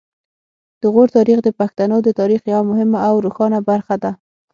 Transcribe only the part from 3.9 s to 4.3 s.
ده